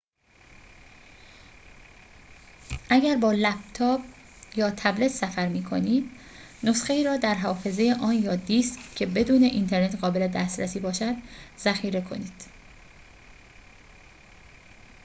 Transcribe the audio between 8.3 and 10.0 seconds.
دیسک که بدون اینترنت